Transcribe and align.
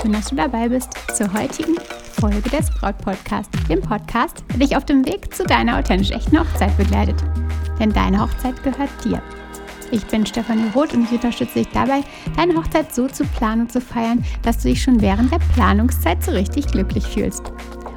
schön, 0.00 0.12
dass 0.12 0.26
du 0.26 0.36
dabei 0.36 0.68
bist 0.68 0.90
zur 1.14 1.32
heutigen 1.32 1.74
Folge 2.20 2.48
des 2.50 2.70
Braut 2.70 2.98
Podcast, 2.98 3.50
dem 3.68 3.80
Podcast, 3.80 4.44
der 4.50 4.58
dich 4.58 4.76
auf 4.76 4.84
dem 4.84 5.04
Weg 5.04 5.34
zu 5.34 5.44
deiner 5.44 5.78
authentisch 5.78 6.10
echten 6.10 6.38
Hochzeit 6.38 6.76
begleitet. 6.76 7.16
Denn 7.80 7.92
deine 7.92 8.20
Hochzeit 8.20 8.62
gehört 8.62 8.90
dir. 9.04 9.20
Ich 9.90 10.04
bin 10.06 10.26
Stefanie 10.26 10.70
Roth 10.74 10.94
und 10.94 11.04
ich 11.04 11.12
unterstütze 11.12 11.60
dich 11.60 11.68
dabei, 11.68 12.02
deine 12.36 12.54
Hochzeit 12.56 12.94
so 12.94 13.08
zu 13.08 13.24
planen 13.24 13.62
und 13.62 13.72
zu 13.72 13.80
feiern, 13.80 14.24
dass 14.42 14.58
du 14.58 14.68
dich 14.68 14.82
schon 14.82 15.00
während 15.00 15.32
der 15.32 15.40
Planungszeit 15.54 16.22
so 16.22 16.32
richtig 16.32 16.68
glücklich 16.68 17.06
fühlst. 17.06 17.52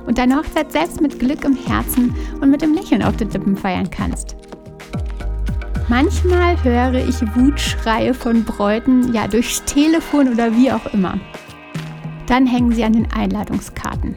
Und 0.07 0.17
deine 0.17 0.37
Hochzeit 0.37 0.71
selbst 0.71 1.01
mit 1.01 1.19
Glück 1.19 1.43
im 1.43 1.55
Herzen 1.55 2.15
und 2.39 2.49
mit 2.49 2.61
dem 2.61 2.73
Lächeln 2.73 3.03
auf 3.03 3.17
den 3.17 3.29
Lippen 3.29 3.55
feiern 3.55 3.89
kannst. 3.89 4.35
Manchmal 5.87 6.61
höre 6.63 6.95
ich 6.95 7.21
Wutschreie 7.35 8.13
von 8.13 8.43
Bräuten, 8.43 9.13
ja, 9.13 9.27
durchs 9.27 9.63
Telefon 9.65 10.29
oder 10.29 10.55
wie 10.55 10.71
auch 10.71 10.85
immer. 10.93 11.19
Dann 12.31 12.47
hängen 12.47 12.71
sie 12.71 12.85
an 12.85 12.93
den 12.93 13.11
Einladungskarten. 13.11 14.15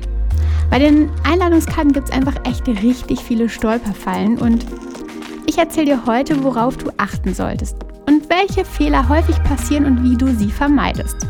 Bei 0.70 0.78
den 0.78 1.10
Einladungskarten 1.28 1.92
gibt 1.92 2.10
es 2.10 2.14
einfach 2.14 2.36
echt 2.44 2.68
richtig 2.68 3.18
viele 3.18 3.48
Stolperfallen 3.48 4.38
und 4.38 4.64
ich 5.46 5.58
erzähle 5.58 5.86
dir 5.86 6.06
heute, 6.06 6.44
worauf 6.44 6.76
du 6.76 6.92
achten 6.96 7.34
solltest 7.34 7.76
und 8.06 8.30
welche 8.30 8.64
Fehler 8.64 9.08
häufig 9.08 9.42
passieren 9.42 9.84
und 9.86 10.04
wie 10.04 10.16
du 10.16 10.28
sie 10.28 10.52
vermeidest. 10.52 11.26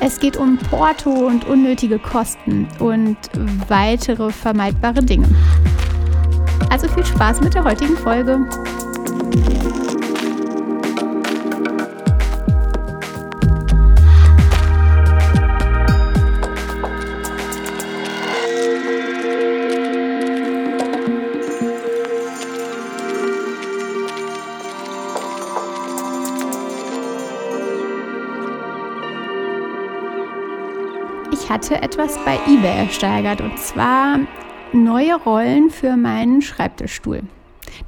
Es 0.00 0.18
geht 0.18 0.36
um 0.36 0.58
Porto 0.58 1.10
und 1.10 1.46
unnötige 1.46 2.00
Kosten 2.00 2.66
und 2.80 3.16
weitere 3.68 4.32
vermeidbare 4.32 5.04
Dinge. 5.04 5.28
Also 6.70 6.88
viel 6.88 7.06
Spaß 7.06 7.40
mit 7.40 7.54
der 7.54 7.62
heutigen 7.62 7.96
Folge. 7.96 8.48
Ich 31.32 31.48
hatte 31.48 31.80
etwas 31.80 32.18
bei 32.26 32.38
eBay 32.46 32.84
ersteigert 32.84 33.40
und 33.40 33.58
zwar 33.58 34.20
neue 34.74 35.16
Rollen 35.16 35.70
für 35.70 35.96
meinen 35.96 36.42
Schreibtischstuhl. 36.42 37.22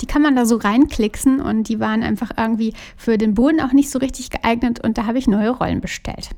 Die 0.01 0.07
kann 0.07 0.23
man 0.23 0.35
da 0.35 0.47
so 0.47 0.57
reinklicksen 0.57 1.41
und 1.41 1.69
die 1.69 1.79
waren 1.79 2.03
einfach 2.03 2.31
irgendwie 2.39 2.73
für 2.97 3.19
den 3.19 3.35
Boden 3.35 3.61
auch 3.61 3.73
nicht 3.73 3.91
so 3.91 3.99
richtig 3.99 4.31
geeignet 4.31 4.83
und 4.83 4.97
da 4.97 5.05
habe 5.05 5.19
ich 5.19 5.27
neue 5.27 5.51
Rollen 5.51 5.83
bestellt. 5.83 6.31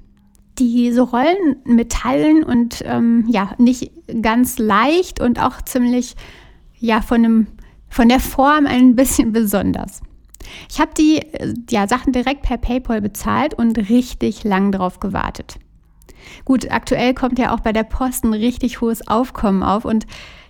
Diese 0.58 1.02
Rollen 1.02 1.56
metallen 1.64 2.42
und 2.42 2.82
ähm, 2.84 3.24
ja, 3.28 3.52
nicht 3.58 3.92
ganz 4.20 4.58
leicht 4.58 5.20
und 5.20 5.40
auch 5.40 5.62
ziemlich, 5.62 6.16
ja, 6.78 7.02
von, 7.02 7.22
dem, 7.22 7.46
von 7.88 8.08
der 8.08 8.20
Form 8.20 8.66
ein 8.66 8.96
bisschen 8.96 9.32
besonders. 9.32 10.00
Ich 10.70 10.80
habe 10.80 10.90
die 10.98 11.20
ja, 11.70 11.86
Sachen 11.86 12.12
direkt 12.12 12.42
per 12.42 12.56
PayPal 12.56 13.00
bezahlt 13.00 13.54
und 13.54 13.78
richtig 13.90 14.42
lang 14.42 14.72
drauf 14.72 14.98
gewartet. 14.98 15.58
Gut, 16.44 16.70
aktuell 16.70 17.14
kommt 17.14 17.38
ja 17.38 17.54
auch 17.54 17.60
bei 17.60 17.72
der 17.72 17.84
Post 17.84 18.24
ein 18.24 18.34
richtig 18.34 18.80
hohes 18.80 19.06
Aufkommen 19.06 19.62
auf 19.62 19.84
und 19.84 20.06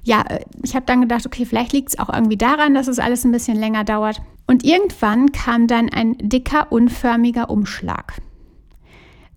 ja, 0.07 0.25
ich 0.63 0.77
habe 0.77 0.87
dann 0.87 1.01
gedacht, 1.01 1.27
okay, 1.27 1.45
vielleicht 1.45 1.73
liegt 1.73 1.89
es 1.89 1.99
auch 1.99 2.09
irgendwie 2.09 2.37
daran, 2.37 2.75
dass 2.75 2.87
es 2.87 3.01
alles 3.01 3.25
ein 3.25 3.33
bisschen 3.33 3.59
länger 3.59 3.83
dauert. 3.83 4.23
Und 4.47 4.65
irgendwann 4.65 5.33
kam 5.33 5.67
dann 5.67 5.89
ein 5.89 6.17
dicker, 6.19 6.71
unförmiger 6.71 7.51
Umschlag. 7.51 8.13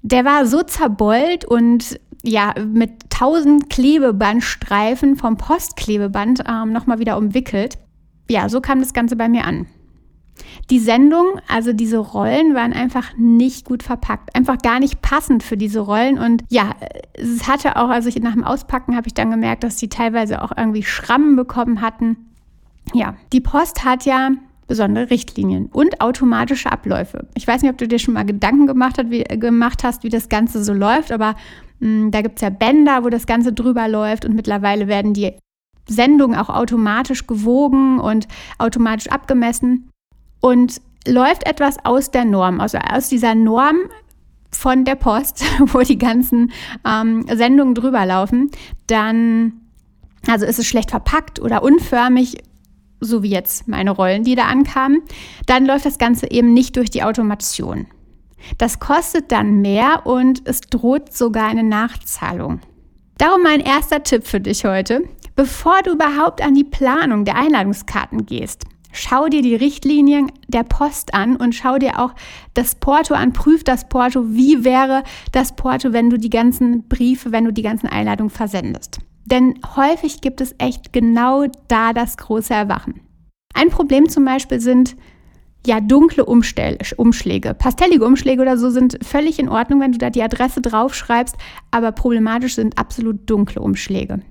Der 0.03 0.25
war 0.25 0.45
so 0.45 0.61
zerbeult 0.61 1.43
und 1.43 1.99
ja, 2.23 2.53
mit 2.63 3.09
tausend 3.09 3.71
Klebebandstreifen 3.71 5.15
vom 5.15 5.37
Postklebeband 5.37 6.43
ähm, 6.47 6.71
nochmal 6.71 6.99
wieder 6.99 7.17
umwickelt. 7.17 7.79
Ja, 8.29 8.47
so 8.47 8.61
kam 8.61 8.79
das 8.79 8.93
Ganze 8.93 9.15
bei 9.15 9.27
mir 9.27 9.45
an. 9.45 9.65
Die 10.69 10.79
Sendung, 10.79 11.39
also 11.47 11.73
diese 11.73 11.97
Rollen, 11.97 12.53
waren 12.53 12.73
einfach 12.73 13.15
nicht 13.17 13.65
gut 13.65 13.83
verpackt, 13.83 14.35
einfach 14.35 14.57
gar 14.59 14.79
nicht 14.79 15.01
passend 15.01 15.43
für 15.43 15.57
diese 15.57 15.79
Rollen. 15.79 16.19
Und 16.19 16.43
ja, 16.49 16.75
es 17.13 17.47
hatte 17.47 17.75
auch, 17.75 17.89
also 17.89 18.09
ich, 18.09 18.19
nach 18.21 18.33
dem 18.33 18.43
Auspacken 18.43 18.95
habe 18.95 19.07
ich 19.07 19.13
dann 19.13 19.31
gemerkt, 19.31 19.63
dass 19.63 19.77
die 19.77 19.89
teilweise 19.89 20.41
auch 20.41 20.51
irgendwie 20.55 20.83
Schrammen 20.83 21.35
bekommen 21.35 21.81
hatten. 21.81 22.17
Ja, 22.93 23.15
die 23.33 23.41
Post 23.41 23.83
hat 23.85 24.05
ja 24.05 24.31
besondere 24.67 25.09
Richtlinien 25.09 25.65
und 25.73 25.99
automatische 25.99 26.71
Abläufe. 26.71 27.27
Ich 27.33 27.47
weiß 27.47 27.61
nicht, 27.61 27.71
ob 27.71 27.77
du 27.77 27.87
dir 27.87 27.99
schon 27.99 28.13
mal 28.13 28.25
Gedanken 28.25 28.67
gemacht, 28.67 28.97
hat, 28.99 29.09
wie, 29.09 29.23
gemacht 29.23 29.83
hast, 29.83 30.03
wie 30.03 30.09
das 30.09 30.29
Ganze 30.29 30.63
so 30.63 30.73
läuft, 30.73 31.11
aber 31.11 31.35
mh, 31.79 31.87
hm, 32.03 32.11
da 32.11 32.21
gibt 32.21 32.35
es 32.35 32.41
ja 32.41 32.49
Bänder, 32.49 33.03
wo 33.03 33.09
das 33.09 33.25
Ganze 33.25 33.51
drüber 33.51 33.87
läuft 33.87 34.25
und 34.25 34.35
mittlerweile 34.35 34.87
werden 34.87 35.13
die 35.13 35.33
Sendungen 35.87 36.37
auch 36.37 36.49
automatisch 36.49 37.25
gewogen 37.25 37.99
und 37.99 38.27
automatisch 38.59 39.07
abgemessen 39.07 39.89
und 40.41 40.81
läuft 41.07 41.45
etwas 41.45 41.77
aus 41.83 42.11
der 42.11 42.25
Norm, 42.25 42.59
also 42.59 42.77
aus 42.77 43.09
dieser 43.09 43.35
Norm 43.35 43.77
von 44.51 44.85
der 44.85 44.95
Post, 44.95 45.43
wo 45.59 45.81
die 45.81 45.97
ganzen 45.97 46.51
ähm, 46.85 47.25
Sendungen 47.31 47.75
drüber 47.75 48.05
laufen, 48.05 48.51
dann, 48.87 49.53
also 50.27 50.45
ist 50.45 50.59
es 50.59 50.67
schlecht 50.67 50.91
verpackt 50.91 51.39
oder 51.39 51.63
unförmig, 51.63 52.37
so 52.99 53.23
wie 53.23 53.29
jetzt 53.29 53.67
meine 53.67 53.91
Rollen, 53.91 54.23
die 54.23 54.35
da 54.35 54.45
ankamen, 54.45 55.01
dann 55.45 55.65
läuft 55.65 55.85
das 55.85 55.97
Ganze 55.97 56.29
eben 56.31 56.53
nicht 56.53 56.75
durch 56.75 56.89
die 56.89 57.03
Automation. 57.03 57.87
Das 58.57 58.79
kostet 58.79 59.31
dann 59.31 59.61
mehr 59.61 60.05
und 60.05 60.41
es 60.45 60.61
droht 60.61 61.13
sogar 61.13 61.47
eine 61.47 61.63
Nachzahlung. 61.63 62.61
Darum 63.17 63.43
mein 63.43 63.59
erster 63.59 64.03
Tipp 64.03 64.25
für 64.25 64.39
dich 64.39 64.63
heute. 64.63 65.03
Bevor 65.35 65.81
du 65.83 65.91
überhaupt 65.91 66.41
an 66.41 66.55
die 66.55 66.63
Planung 66.63 67.25
der 67.25 67.35
Einladungskarten 67.35 68.25
gehst, 68.25 68.65
Schau 68.91 69.27
dir 69.27 69.41
die 69.41 69.55
Richtlinien 69.55 70.31
der 70.47 70.63
Post 70.63 71.13
an 71.13 71.35
und 71.35 71.53
schau 71.53 71.77
dir 71.77 71.99
auch 71.99 72.13
das 72.53 72.75
Porto 72.75 73.13
an. 73.13 73.33
Prüf 73.33 73.63
das 73.63 73.87
Porto. 73.87 74.29
Wie 74.29 74.63
wäre 74.63 75.03
das 75.31 75.55
Porto, 75.55 75.93
wenn 75.93 76.09
du 76.09 76.17
die 76.17 76.29
ganzen 76.29 76.87
Briefe, 76.87 77.31
wenn 77.31 77.45
du 77.45 77.53
die 77.53 77.61
ganzen 77.61 77.87
Einladungen 77.87 78.31
versendest? 78.31 78.99
Denn 79.25 79.59
häufig 79.75 80.21
gibt 80.21 80.41
es 80.41 80.55
echt 80.57 80.91
genau 80.91 81.45
da 81.67 81.93
das 81.93 82.17
große 82.17 82.53
Erwachen. 82.53 83.01
Ein 83.53 83.69
Problem 83.69 84.09
zum 84.09 84.25
Beispiel 84.25 84.59
sind 84.59 84.95
ja 85.67 85.81
dunkle 85.81 86.25
Umstell 86.25 86.77
Umschläge. 86.97 87.53
Pastellige 87.53 88.05
Umschläge 88.05 88.41
oder 88.41 88.57
so 88.57 88.69
sind 88.69 88.97
völlig 89.03 89.39
in 89.39 89.49
Ordnung, 89.49 89.81
wenn 89.81 89.91
du 89.91 89.97
da 89.97 90.09
die 90.09 90.23
Adresse 90.23 90.61
draufschreibst, 90.61 91.35
aber 91.69 91.91
problematisch 91.91 92.55
sind 92.55 92.77
absolut 92.77 93.29
dunkle 93.29 93.61
Umschläge. 93.61 94.21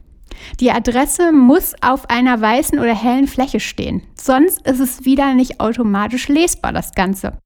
Die 0.60 0.70
Adresse 0.70 1.32
muss 1.32 1.74
auf 1.80 2.10
einer 2.10 2.40
weißen 2.40 2.78
oder 2.78 2.94
hellen 2.94 3.26
Fläche 3.26 3.60
stehen. 3.60 4.02
Sonst 4.14 4.66
ist 4.66 4.80
es 4.80 5.04
wieder 5.04 5.34
nicht 5.34 5.60
automatisch 5.60 6.28
lesbar, 6.28 6.72
das 6.72 6.92
Ganze. 6.92 7.38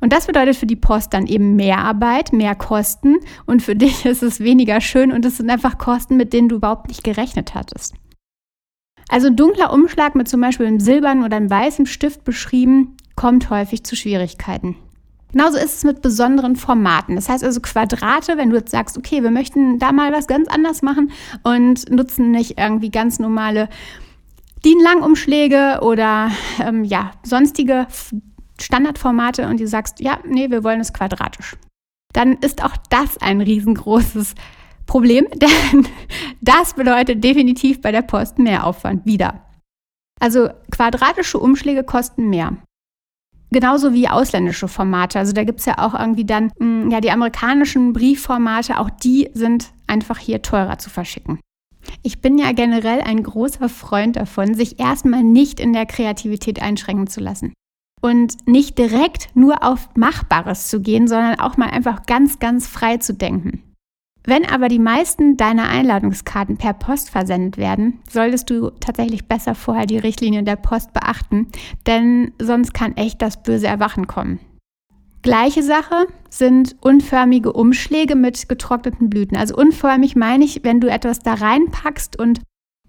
Und 0.00 0.12
das 0.12 0.26
bedeutet 0.26 0.56
für 0.56 0.66
die 0.66 0.76
Post 0.76 1.14
dann 1.14 1.26
eben 1.26 1.56
mehr 1.56 1.78
Arbeit, 1.78 2.32
mehr 2.32 2.54
Kosten 2.54 3.16
und 3.46 3.62
für 3.62 3.76
dich 3.76 4.04
ist 4.04 4.22
es 4.22 4.40
weniger 4.40 4.80
schön 4.80 5.12
und 5.12 5.24
es 5.24 5.38
sind 5.38 5.50
einfach 5.50 5.78
Kosten, 5.78 6.16
mit 6.16 6.32
denen 6.32 6.48
du 6.48 6.56
überhaupt 6.56 6.88
nicht 6.88 7.04
gerechnet 7.04 7.54
hattest. 7.54 7.94
Also 9.08 9.28
ein 9.28 9.36
dunkler 9.36 9.72
Umschlag 9.72 10.14
mit 10.14 10.28
zum 10.28 10.40
Beispiel 10.40 10.66
einem 10.66 10.80
silbernen 10.80 11.24
oder 11.24 11.36
einem 11.36 11.50
weißen 11.50 11.86
Stift 11.86 12.24
beschrieben, 12.24 12.96
kommt 13.16 13.50
häufig 13.50 13.84
zu 13.84 13.96
Schwierigkeiten. 13.96 14.76
Genauso 15.34 15.58
ist 15.58 15.78
es 15.78 15.84
mit 15.84 16.00
besonderen 16.00 16.54
Formaten. 16.54 17.16
Das 17.16 17.28
heißt 17.28 17.42
also 17.42 17.60
Quadrate, 17.60 18.36
wenn 18.36 18.50
du 18.50 18.56
jetzt 18.56 18.70
sagst, 18.70 18.96
okay, 18.96 19.24
wir 19.24 19.32
möchten 19.32 19.80
da 19.80 19.90
mal 19.90 20.12
was 20.12 20.28
ganz 20.28 20.46
anders 20.46 20.80
machen 20.80 21.10
und 21.42 21.90
nutzen 21.90 22.30
nicht 22.30 22.56
irgendwie 22.56 22.92
ganz 22.92 23.18
normale 23.18 23.68
DIN-Langumschläge 24.64 25.80
oder 25.82 26.30
ähm, 26.64 26.84
ja, 26.84 27.10
sonstige 27.24 27.88
Standardformate 28.60 29.48
und 29.48 29.58
du 29.58 29.66
sagst, 29.66 29.98
ja, 29.98 30.20
nee, 30.24 30.50
wir 30.50 30.62
wollen 30.62 30.78
es 30.78 30.92
quadratisch. 30.92 31.56
Dann 32.12 32.34
ist 32.34 32.62
auch 32.62 32.76
das 32.88 33.18
ein 33.18 33.40
riesengroßes 33.40 34.36
Problem, 34.86 35.26
denn 35.34 35.88
das 36.42 36.74
bedeutet 36.74 37.24
definitiv 37.24 37.80
bei 37.80 37.90
der 37.90 38.02
Post 38.02 38.38
mehr 38.38 38.64
Aufwand 38.64 39.04
wieder. 39.04 39.42
Also 40.20 40.50
quadratische 40.70 41.40
Umschläge 41.40 41.82
kosten 41.82 42.30
mehr. 42.30 42.56
Genauso 43.54 43.92
wie 43.92 44.08
ausländische 44.08 44.66
Formate. 44.66 45.20
Also 45.20 45.32
da 45.32 45.44
gibt 45.44 45.60
es 45.60 45.66
ja 45.66 45.78
auch 45.78 45.94
irgendwie 45.94 46.24
dann, 46.24 46.50
mm, 46.58 46.90
ja, 46.90 47.00
die 47.00 47.12
amerikanischen 47.12 47.92
Briefformate, 47.92 48.80
auch 48.80 48.90
die 48.90 49.30
sind 49.32 49.70
einfach 49.86 50.18
hier 50.18 50.42
teurer 50.42 50.78
zu 50.78 50.90
verschicken. 50.90 51.38
Ich 52.02 52.20
bin 52.20 52.36
ja 52.36 52.50
generell 52.50 53.00
ein 53.00 53.22
großer 53.22 53.68
Freund 53.68 54.16
davon, 54.16 54.54
sich 54.54 54.80
erstmal 54.80 55.22
nicht 55.22 55.60
in 55.60 55.72
der 55.72 55.86
Kreativität 55.86 56.60
einschränken 56.60 57.06
zu 57.06 57.20
lassen. 57.20 57.52
Und 58.02 58.34
nicht 58.48 58.76
direkt 58.76 59.28
nur 59.36 59.62
auf 59.62 59.88
Machbares 59.94 60.66
zu 60.66 60.80
gehen, 60.80 61.06
sondern 61.06 61.38
auch 61.38 61.56
mal 61.56 61.70
einfach 61.70 62.06
ganz, 62.06 62.40
ganz 62.40 62.66
frei 62.66 62.96
zu 62.96 63.14
denken. 63.14 63.62
Wenn 64.26 64.46
aber 64.46 64.68
die 64.68 64.78
meisten 64.78 65.36
deiner 65.36 65.68
Einladungskarten 65.68 66.56
per 66.56 66.72
Post 66.72 67.10
versendet 67.10 67.58
werden, 67.58 68.00
solltest 68.08 68.48
du 68.48 68.70
tatsächlich 68.70 69.26
besser 69.26 69.54
vorher 69.54 69.84
die 69.84 69.98
Richtlinien 69.98 70.46
der 70.46 70.56
Post 70.56 70.94
beachten, 70.94 71.48
denn 71.86 72.32
sonst 72.40 72.72
kann 72.72 72.96
echt 72.96 73.20
das 73.20 73.42
böse 73.42 73.66
Erwachen 73.66 74.06
kommen. 74.06 74.40
Gleiche 75.20 75.62
Sache 75.62 76.06
sind 76.30 76.76
unförmige 76.80 77.52
Umschläge 77.52 78.14
mit 78.14 78.48
getrockneten 78.48 79.08
Blüten. 79.08 79.36
Also 79.36 79.56
unförmig 79.56 80.16
meine 80.16 80.44
ich, 80.44 80.64
wenn 80.64 80.80
du 80.80 80.90
etwas 80.90 81.18
da 81.18 81.34
reinpackst 81.34 82.18
und 82.18 82.40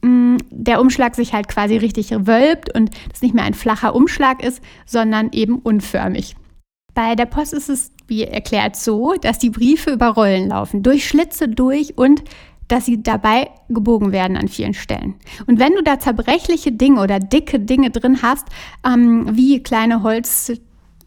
mh, 0.01 0.09
mm, 0.09 0.37
der 0.51 0.81
Umschlag 0.81 1.15
sich 1.15 1.33
halt 1.33 1.47
quasi 1.47 1.77
richtig 1.77 2.11
wölbt 2.11 2.73
und 2.73 2.91
es 3.13 3.21
nicht 3.21 3.35
mehr 3.35 3.45
ein 3.45 3.53
flacher 3.53 3.95
Umschlag 3.95 4.43
ist, 4.43 4.61
sondern 4.85 5.29
eben 5.31 5.59
unförmig. 5.59 6.35
Bei 6.93 7.15
der 7.15 7.25
Post 7.25 7.53
ist 7.53 7.69
es, 7.69 7.91
wie 8.07 8.23
erklärt, 8.23 8.75
so, 8.75 9.13
dass 9.19 9.39
die 9.39 9.49
Briefe 9.49 9.91
über 9.91 10.09
Rollen 10.09 10.49
laufen, 10.49 10.83
durch 10.83 11.07
Schlitze 11.07 11.49
durch 11.49 11.97
und 11.97 12.23
dass 12.67 12.85
sie 12.85 13.01
dabei 13.01 13.49
gebogen 13.69 14.11
werden 14.11 14.37
an 14.37 14.47
vielen 14.47 14.73
Stellen. 14.73 15.15
Und 15.45 15.59
wenn 15.59 15.73
du 15.73 15.83
da 15.83 15.99
zerbrechliche 15.99 16.71
Dinge 16.71 17.01
oder 17.01 17.19
dicke 17.19 17.59
Dinge 17.59 17.91
drin 17.91 18.21
hast, 18.21 18.47
ähm, 18.85 19.27
wie 19.35 19.61
kleine 19.61 20.03
Holz, 20.03 20.51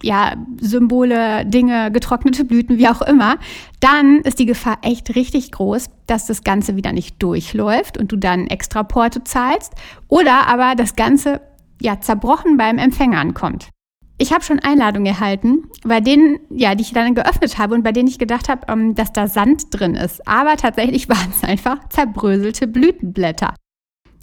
ja, 0.03 0.37
Symbole, 0.61 1.45
Dinge, 1.45 1.91
getrocknete 1.91 2.45
Blüten, 2.45 2.79
wie 2.79 2.89
auch 2.89 3.03
immer, 3.03 3.39
dann 3.81 4.21
ist 4.21 4.39
die 4.39 4.47
Gefahr 4.47 4.79
echt 4.83 5.17
richtig 5.17 5.51
groß, 5.51 5.91
dass 6.06 6.27
das 6.27 6.44
Ganze 6.44 6.77
wieder 6.77 6.93
nicht 6.93 7.21
durchläuft 7.21 7.99
und 7.99 8.12
du 8.12 8.17
dann 8.17 8.47
extra 8.47 8.85
Porto 8.85 9.21
zahlst 9.21 9.73
oder 10.06 10.47
aber 10.47 10.77
das 10.77 10.94
Ganze 10.94 11.41
ja 11.81 12.01
zerbrochen 12.01 12.56
beim 12.56 12.79
Empfänger 12.79 13.19
ankommt. 13.19 13.71
Ich 14.20 14.32
habe 14.32 14.43
schon 14.43 14.59
Einladungen 14.59 15.06
erhalten, 15.06 15.69
bei 15.85 16.00
denen, 16.00 16.41
ja, 16.50 16.75
die 16.75 16.82
ich 16.82 16.93
dann 16.93 17.15
geöffnet 17.15 17.56
habe 17.56 17.75
und 17.75 17.85
bei 17.85 17.93
denen 17.93 18.09
ich 18.09 18.19
gedacht 18.19 18.49
habe, 18.49 18.62
ähm, 18.69 18.97
dass 18.97 19.12
da 19.12 19.29
Sand 19.29 19.67
drin 19.70 19.94
ist. 19.94 20.26
Aber 20.26 20.56
tatsächlich 20.56 21.09
waren 21.09 21.31
es 21.31 21.49
einfach 21.49 21.88
zerbröselte 21.88 22.67
Blütenblätter. 22.67 23.55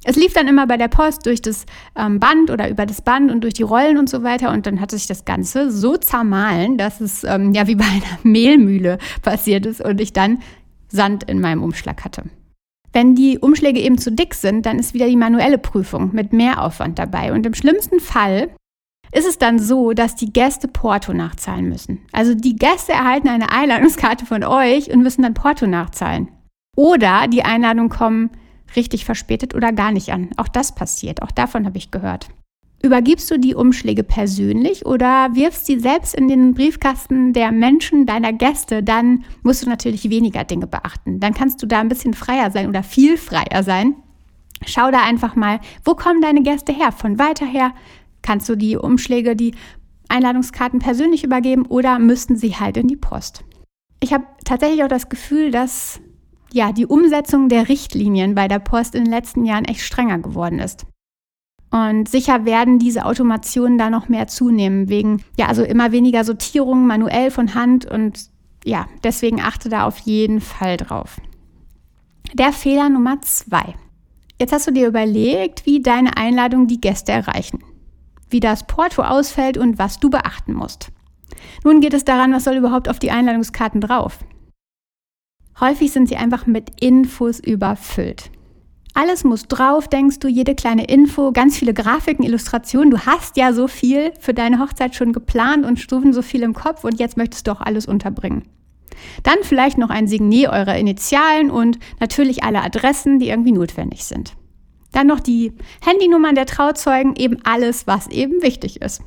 Es 0.03 0.18
lief 0.18 0.33
dann 0.33 0.47
immer 0.47 0.68
bei 0.68 0.77
der 0.77 0.89
Post 0.89 1.25
durch 1.25 1.42
das 1.42 1.65
ähm, 1.95 2.19
Band 2.19 2.51
oder 2.51 2.69
über 2.69 2.86
das 2.86 3.01
Band 3.01 3.31
und 3.31 3.42
durch 3.42 3.56
die 3.56 3.63
Rollen 3.63 3.97
und 3.97 4.09
so 4.09 4.21
weiter. 4.21 4.51
Und 4.51 4.68
dann 4.68 4.81
hat 4.81 4.92
sich 4.92 5.07
das 5.07 5.24
Ganze 5.24 5.71
so 5.71 5.95
zermahlen, 5.97 6.77
dass 6.77 7.00
es 7.00 7.24
ähm, 7.24 7.53
ja 7.53 7.65
wie 7.65 7.75
bei 7.75 7.86
einer 7.86 8.19
Mehlmühle 8.24 9.00
passiert 9.21 9.65
ist 9.65 9.81
und 9.81 10.01
ich 10.01 10.12
dann 10.12 10.39
Sand 10.89 11.24
in 11.24 11.39
meinem 11.39 11.63
Umschlag 11.63 12.03
hatte. 12.03 12.24
Wenn 12.92 13.15
die 13.15 13.39
Umschläge 13.39 13.80
eben 13.80 13.97
zu 13.97 14.12
dick 14.12 14.36
sind, 14.36 14.65
dann 14.65 14.77
ist 14.77 14.94
wieder 14.94 15.07
die 15.07 15.18
manuelle 15.18 15.57
Prüfung 15.57 16.12
mit 16.13 16.33
mehr 16.33 16.62
Aufwand 16.62 17.00
dabei. 17.00 17.33
Und 17.33 17.45
im 17.45 17.53
schlimmsten 17.53 18.00
Fall 18.00 18.50
ist 19.12 19.28
es 19.28 19.38
dann 19.38 19.60
so, 19.60 19.94
dass 19.94 20.16
die 20.16 20.31
Gäste 20.31 20.68
Porto 20.68 21.13
nachzahlen 21.13 21.69
müssen. 21.69 22.02
Also 22.12 22.36
die 22.36 22.56
Gäste 22.56 22.94
erhalten 22.94 23.30
eine 23.30 23.52
Einladungskarte 23.52 24.25
von 24.25 24.44
euch 24.44 24.92
und 24.92 25.04
müssen 25.04 25.24
dann 25.24 25.34
Porto 25.34 25.68
nachzahlen. 25.68 26.30
Oder 26.75 27.28
die 27.28 27.44
Einladungen 27.44 27.90
kommen 27.90 28.31
richtig 28.75 29.06
verspätet 29.06 29.56
oder 29.56 29.72
gar 29.72 29.92
nicht 29.92 30.12
an. 30.12 30.30
Auch 30.38 30.48
das 30.48 30.75
passiert. 30.75 31.22
Auch 31.22 31.31
davon 31.31 31.66
habe 31.66 31.78
ich 31.78 31.92
gehört. 31.92 32.28
Übergibst 32.84 33.31
du 33.31 33.40
die 33.40 33.56
Umschläge 33.56 34.04
persönlich 34.04 34.86
oder 34.86 35.30
wirfst 35.34 35.66
sie 35.66 35.80
selbst 35.80 36.13
in 36.13 36.28
den 36.28 36.54
Briefkasten 36.54 37.34
der 37.34 37.52
Menschen, 37.52 38.06
deiner 38.06 38.31
Gäste, 38.31 38.84
dann 38.84 39.24
musst 39.42 39.66
du 39.66 39.69
natürlich 39.69 40.10
weniger 40.10 40.44
Dinge 40.44 40.68
beachten. 40.68 41.19
Dann 41.19 41.34
kannst 41.34 41.63
du 41.63 41.68
da 41.68 41.80
ein 41.80 41.90
bisschen 41.90 42.13
freier 42.13 42.52
sein 42.52 42.68
oder 42.69 42.84
viel 42.84 43.18
freier 43.18 43.63
sein. 43.63 43.96
Schau 44.66 44.92
da 44.92 45.04
einfach 45.04 45.36
mal, 45.36 45.60
wo 45.84 45.96
kommen 45.96 46.22
deine 46.22 46.44
Gäste 46.44 46.74
her? 46.74 46.92
Von 46.92 47.18
weiter 47.18 47.46
her? 47.46 47.74
Kannst 48.25 48.50
du 48.50 48.56
die 48.56 48.75
Umschläge, 48.75 49.36
die 49.36 49.54
Einladungskarten 50.10 50.80
persönlich 50.80 51.24
übergeben 51.24 51.68
oder 51.68 52.00
müssten 52.00 52.36
sie 52.36 52.56
halt 52.56 52.75
in 52.75 52.88
die 52.88 52.95
Post? 52.95 53.44
Ich 54.00 54.13
habe 54.13 54.24
tatsächlich 54.44 54.83
auch 54.83 54.88
das 54.88 55.10
Gefühl, 55.10 55.51
dass 55.51 56.01
ja, 56.51 56.72
die 56.72 56.88
Umsetzung 56.88 57.50
der 57.50 57.69
Richtlinien 57.69 58.33
bei 58.33 58.48
der 58.48 58.57
Post 58.57 58.95
in 58.95 59.04
den 59.04 59.12
letzten 59.12 59.45
Jahren 59.45 59.66
echt 59.66 59.81
strenger 59.81 60.18
geworden 60.18 60.57
ist. 60.57 60.88
Und 61.69 62.10
sicher 62.10 62.45
werden 62.45 62.80
diese 62.80 63.06
Automationen 63.06 63.77
da 63.77 63.92
noch 63.92 64.10
mehr 64.10 64.25
zunehmen, 64.25 64.89
wegen, 64.89 65.21
ja, 65.38 65.45
also 65.45 65.63
immer 65.63 65.92
weniger 65.92 66.24
Sortierung 66.24 66.88
manuell 66.88 67.30
von 67.30 67.54
Hand 67.54 67.86
und 67.86 68.31
ja, 68.63 68.88
deswegen 69.04 69.39
achte 69.39 69.69
da 69.69 69.86
auf 69.86 70.00
jeden 70.00 70.42
Fall 70.42 70.78
drauf. 70.78 71.21
Der 72.33 72.54
Fehler 72.54 72.89
Nummer 72.89 73.21
zwei. 73.21 73.75
Jetzt 74.39 74.51
hast 74.51 74.66
du 74.66 74.71
dir 74.71 74.88
überlegt, 74.88 75.68
wie 75.68 75.83
deine 75.83 76.18
Einladungen 76.18 76.66
die 76.66 76.81
Gäste 76.81 77.12
erreichen, 77.12 77.60
wie 78.30 78.39
das 78.39 78.68
Porto 78.68 79.01
ausfällt 79.01 79.57
und 79.57 79.77
was 79.77 80.00
du 80.00 80.10
beachten 80.10 80.54
musst. 80.54 80.92
Nun 81.63 81.81
geht 81.81 81.94
es 81.94 82.06
daran, 82.06 82.33
was 82.33 82.44
soll 82.44 82.56
überhaupt 82.56 82.89
auf 82.89 83.00
die 83.00 83.12
Einladungskarten 83.12 83.81
drauf. 83.81 84.19
Häufig 85.60 85.92
sind 85.92 86.10
sie 86.10 86.18
einfach 86.18 86.45
mit 86.48 86.81
Infos 86.81 87.39
überfüllt. 87.39 88.31
Alles 88.94 89.25
muss 89.25 89.48
drauf, 89.48 89.89
denkst 89.89 90.19
du, 90.19 90.30
jede 90.30 90.56
kleine 90.56 90.86
Info, 90.86 91.33
ganz 91.33 91.57
viele 91.57 91.74
Grafiken, 91.74 92.24
Illustrationen. 92.24 92.92
Du 92.92 93.06
hast 93.06 93.36
ja 93.36 93.51
so 93.51 93.68
viel 93.68 94.13
für 94.19 94.33
deine 94.33 94.60
Hochzeit 94.60 94.95
schon 94.95 95.12
geplant 95.12 95.66
und 95.66 95.80
stufen 95.80 96.13
so 96.13 96.21
viel 96.21 96.44
im 96.44 96.54
Kopf 96.54 96.86
und 96.86 96.98
jetzt 97.00 97.18
möchtest 97.18 97.48
du 97.48 97.51
auch 97.51 97.62
alles 97.62 97.88
unterbringen. 97.88 98.44
Dann 99.24 99.38
vielleicht 99.42 99.78
noch 99.78 99.89
ein 99.89 100.07
Signet 100.07 100.48
eurer 100.48 100.78
Initialen 100.78 101.51
und 101.51 101.78
natürlich 102.00 102.44
alle 102.44 102.63
Adressen, 102.63 103.19
die 103.19 103.28
irgendwie 103.28 103.51
notwendig 103.51 104.06
sind. 104.06 104.33
Dann 104.95 105.07
noch 105.07 105.19
die 105.19 105.51
Handynummern 105.83 106.36
der 106.36 106.45
Trauzeugen, 106.45 107.15
eben 107.18 107.38
alles, 107.44 107.86
was 107.86 108.07
eben 108.07 108.42
wichtig 108.42 108.81
ist. 108.81 109.01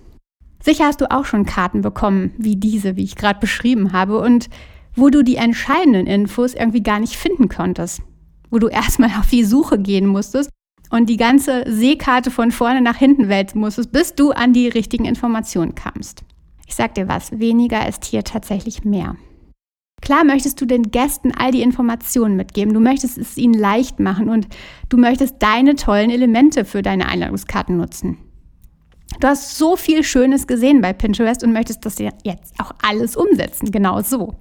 Sicher 0.62 0.84
hast 0.84 1.00
du 1.00 1.10
auch 1.10 1.24
schon 1.24 1.46
Karten 1.46 1.80
bekommen, 1.80 2.32
wie 2.36 2.56
diese, 2.56 2.96
wie 2.96 3.04
ich 3.04 3.16
gerade 3.16 3.40
beschrieben 3.40 3.92
habe. 3.92 4.18
Und 4.18 4.50
wo 4.98 5.08
du 5.08 5.22
die 5.22 5.36
entscheidenden 5.36 6.06
Infos 6.06 6.54
irgendwie 6.54 6.82
gar 6.82 6.98
nicht 6.98 7.16
finden 7.16 7.48
konntest, 7.48 8.02
wo 8.50 8.58
du 8.58 8.68
erstmal 8.68 9.10
auf 9.18 9.28
die 9.30 9.44
Suche 9.44 9.78
gehen 9.78 10.06
musstest 10.06 10.50
und 10.90 11.08
die 11.08 11.16
ganze 11.16 11.64
Seekarte 11.66 12.30
von 12.30 12.50
vorne 12.50 12.80
nach 12.80 12.96
hinten 12.96 13.28
wälzen 13.28 13.60
musstest, 13.60 13.92
bis 13.92 14.14
du 14.14 14.32
an 14.32 14.52
die 14.52 14.68
richtigen 14.68 15.04
Informationen 15.04 15.74
kamst. 15.74 16.24
Ich 16.66 16.74
sag 16.74 16.94
dir 16.94 17.08
was, 17.08 17.38
weniger 17.38 17.88
ist 17.88 18.04
hier 18.04 18.24
tatsächlich 18.24 18.84
mehr. 18.84 19.16
Klar 20.08 20.24
möchtest 20.24 20.58
du 20.58 20.64
den 20.64 20.84
Gästen 20.84 21.32
all 21.32 21.50
die 21.50 21.60
Informationen 21.60 22.34
mitgeben, 22.34 22.72
du 22.72 22.80
möchtest 22.80 23.18
es 23.18 23.36
ihnen 23.36 23.52
leicht 23.52 24.00
machen 24.00 24.30
und 24.30 24.48
du 24.88 24.96
möchtest 24.96 25.34
deine 25.40 25.74
tollen 25.74 26.08
Elemente 26.08 26.64
für 26.64 26.80
deine 26.80 27.08
Einladungskarten 27.08 27.76
nutzen. 27.76 28.16
Du 29.20 29.28
hast 29.28 29.58
so 29.58 29.76
viel 29.76 30.02
Schönes 30.02 30.46
gesehen 30.46 30.80
bei 30.80 30.94
Pinterest 30.94 31.44
und 31.44 31.52
möchtest 31.52 31.84
das 31.84 31.98
jetzt 31.98 32.58
auch 32.58 32.72
alles 32.82 33.16
umsetzen, 33.16 33.70
genau 33.70 34.00
so. 34.00 34.34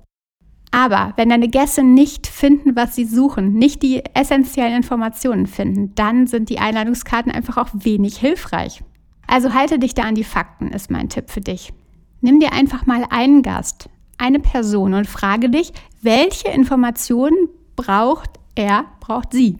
Aber 0.72 1.12
wenn 1.18 1.28
deine 1.28 1.50
Gäste 1.50 1.84
nicht 1.84 2.28
finden, 2.28 2.78
was 2.78 2.96
sie 2.96 3.04
suchen, 3.04 3.52
nicht 3.52 3.84
die 3.84 4.04
essentiellen 4.14 4.78
Informationen 4.78 5.48
finden, 5.48 5.94
dann 5.96 6.28
sind 6.28 6.48
die 6.48 6.60
Einladungskarten 6.60 7.30
einfach 7.30 7.58
auch 7.58 7.72
wenig 7.74 8.16
hilfreich. 8.20 8.86
Also 9.28 9.54
halte 9.54 9.80
dich 9.80 9.94
da 9.94 10.04
an 10.04 10.16
die 10.16 10.24
Fakten, 10.24 10.70
ist 10.70 10.90
mein 10.90 11.10
Tipp 11.10 11.30
für 11.30 11.42
dich. 11.42 11.74
Nimm 12.22 12.40
dir 12.40 12.54
einfach 12.54 12.86
mal 12.86 13.04
einen 13.10 13.42
Gast, 13.42 13.90
eine 14.18 14.40
Person 14.40 14.94
und 14.94 15.08
frage 15.08 15.50
dich, 15.50 15.72
welche 16.02 16.50
Informationen 16.50 17.50
braucht 17.76 18.32
er, 18.56 18.86
braucht 19.00 19.32
sie. 19.34 19.58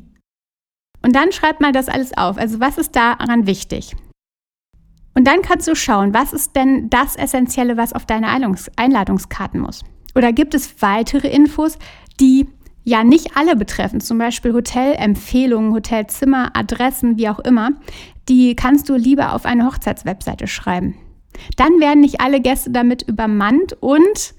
Und 1.04 1.16
dann 1.16 1.32
schreib 1.32 1.62
mal 1.62 1.72
das 1.72 1.90
alles 1.90 2.18
auf. 2.18 2.38
Also 2.38 2.60
was 2.60 2.78
ist 2.78 2.96
daran 2.96 3.48
wichtig? 3.48 3.96
Und 5.14 5.26
dann 5.26 5.42
kannst 5.42 5.68
du 5.68 5.76
schauen, 5.76 6.14
was 6.14 6.34
ist 6.34 6.56
denn 6.56 6.90
das 6.90 7.16
Essentielle, 7.16 7.78
was 7.78 7.94
auf 7.94 8.06
deine 8.06 8.28
Einladungskarten 8.28 9.60
muss. 9.60 9.84
Oder 10.16 10.32
gibt 10.32 10.54
es 10.54 10.82
weitere 10.82 11.28
Infos, 11.28 11.78
die 12.20 12.48
ja 12.84 13.04
nicht 13.04 13.36
alle 13.36 13.56
betreffen, 13.56 14.00
zum 14.00 14.18
Beispiel 14.18 14.54
Hotelempfehlungen, 14.54 15.74
Hotelzimmer, 15.74 16.56
Adressen, 16.56 17.18
wie 17.18 17.30
auch 17.30 17.40
immer, 17.40 17.72
die 18.30 18.56
kannst 18.56 18.90
du 18.90 18.96
lieber 18.96 19.34
auf 19.34 19.46
eine 19.46 19.66
Hochzeitswebseite 19.66 20.48
schreiben. 20.48 20.96
Dann 21.56 21.80
werden 21.80 22.02
nicht 22.02 22.22
alle 22.22 22.40
Gäste 22.40 22.72
damit 22.72 23.02
übermannt 23.02 23.76
und 23.82 24.34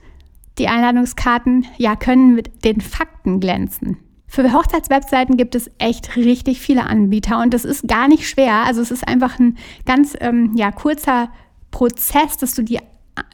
die 0.59 0.69
Einladungskarten 0.69 1.67
ja 1.77 1.97
können 1.97 2.35
mit 2.35 2.65
den 2.65 2.81
Fakten 2.81 3.41
glänzen. 3.41 3.99
Für 4.27 4.53
Hochzeitswebseiten 4.53 5.38
gibt 5.38 5.55
es 5.55 5.71
echt 5.79 6.17
richtig 6.17 6.61
viele 6.61 6.85
Anbieter 6.85 7.41
und 7.41 7.55
das 7.55 7.65
ist 7.65 7.88
gar 7.88 8.09
nicht 8.09 8.29
schwer. 8.29 8.65
Also 8.67 8.83
es 8.83 8.91
ist 8.91 9.09
einfach 9.09 9.38
ein 9.38 9.57
ganz 9.87 10.15
ähm, 10.21 10.53
ja, 10.55 10.71
kurzer 10.71 11.31
Prozess, 11.71 12.37
dass 12.37 12.55
du 12.55 12.62
die 12.62 12.79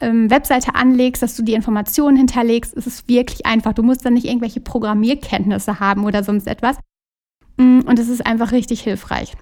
ähm, 0.01 0.29
Webseite 0.29 0.75
anlegst, 0.75 1.21
dass 1.21 1.35
du 1.35 1.43
die 1.43 1.53
Informationen 1.53 2.17
hinterlegst, 2.17 2.73
ist 2.73 2.87
es 2.87 3.07
wirklich 3.07 3.45
einfach. 3.45 3.73
Du 3.73 3.83
musst 3.83 4.05
dann 4.05 4.13
nicht 4.13 4.25
irgendwelche 4.25 4.61
Programmierkenntnisse 4.61 5.79
haben 5.79 6.05
oder 6.05 6.23
sonst 6.23 6.47
etwas. 6.47 6.77
Mm, 7.57 7.81
und 7.81 7.99
es 7.99 8.07
ist 8.07 8.25
einfach 8.25 8.51
richtig 8.51 8.81
hilfreich. 8.81 9.33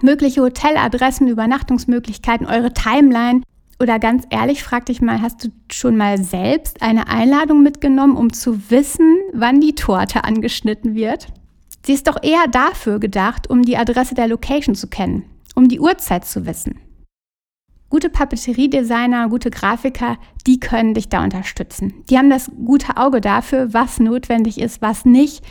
Mögliche 0.00 0.42
Hoteladressen, 0.42 1.28
Übernachtungsmöglichkeiten, 1.28 2.46
eure 2.46 2.72
Timeline. 2.72 3.42
Oder 3.80 4.00
ganz 4.00 4.24
ehrlich, 4.30 4.64
frag 4.64 4.86
dich 4.86 5.00
mal, 5.00 5.22
hast 5.22 5.44
du 5.44 5.48
schon 5.70 5.96
mal 5.96 6.18
selbst 6.18 6.82
eine 6.82 7.06
Einladung 7.06 7.62
mitgenommen, 7.62 8.16
um 8.16 8.32
zu 8.32 8.70
wissen, 8.70 9.18
wann 9.32 9.60
die 9.60 9.76
Torte 9.76 10.24
angeschnitten 10.24 10.96
wird? 10.96 11.28
Sie 11.86 11.92
ist 11.92 12.08
doch 12.08 12.20
eher 12.22 12.48
dafür 12.50 12.98
gedacht, 12.98 13.48
um 13.48 13.62
die 13.62 13.76
Adresse 13.76 14.16
der 14.16 14.26
Location 14.26 14.74
zu 14.74 14.88
kennen, 14.88 15.24
um 15.54 15.68
die 15.68 15.78
Uhrzeit 15.78 16.24
zu 16.24 16.44
wissen. 16.44 16.80
Gute 17.88 18.10
Papeteriedesigner, 18.10 19.28
gute 19.28 19.50
Grafiker, 19.50 20.18
die 20.46 20.60
können 20.60 20.92
dich 20.92 21.08
da 21.08 21.22
unterstützen. 21.22 22.04
Die 22.10 22.18
haben 22.18 22.28
das 22.28 22.50
gute 22.66 22.96
Auge 22.96 23.20
dafür, 23.20 23.72
was 23.72 24.00
notwendig 24.00 24.60
ist, 24.60 24.82
was 24.82 25.04
nicht, 25.04 25.42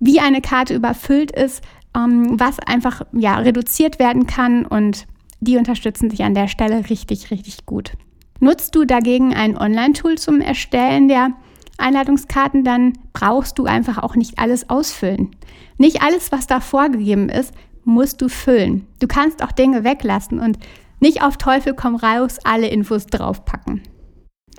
wie 0.00 0.20
eine 0.20 0.42
Karte 0.42 0.74
überfüllt 0.74 1.30
ist, 1.30 1.62
ähm, 1.96 2.38
was 2.38 2.58
einfach 2.58 3.02
ja, 3.12 3.36
reduziert 3.36 3.98
werden 3.98 4.26
kann 4.26 4.66
und 4.66 5.06
die 5.40 5.56
unterstützen 5.56 6.10
sich 6.10 6.24
an 6.24 6.34
der 6.34 6.48
Stelle 6.48 6.88
richtig, 6.88 7.30
richtig 7.30 7.66
gut. 7.66 7.92
Nutzt 8.40 8.74
du 8.74 8.84
dagegen 8.84 9.34
ein 9.34 9.56
Online-Tool 9.56 10.18
zum 10.18 10.40
Erstellen 10.40 11.08
der 11.08 11.30
Einladungskarten, 11.78 12.64
dann 12.64 12.94
brauchst 13.12 13.58
du 13.58 13.64
einfach 13.64 13.98
auch 14.02 14.16
nicht 14.16 14.38
alles 14.38 14.70
ausfüllen. 14.70 15.34
Nicht 15.78 16.02
alles, 16.02 16.32
was 16.32 16.46
da 16.46 16.60
vorgegeben 16.60 17.28
ist, 17.28 17.52
musst 17.84 18.20
du 18.20 18.28
füllen. 18.28 18.86
Du 19.00 19.06
kannst 19.06 19.42
auch 19.42 19.52
Dinge 19.52 19.84
weglassen 19.84 20.40
und 20.40 20.58
nicht 21.00 21.22
auf 21.22 21.36
Teufel 21.36 21.74
komm 21.74 21.96
raus 21.96 22.38
alle 22.44 22.68
Infos 22.68 23.06
draufpacken. 23.06 23.82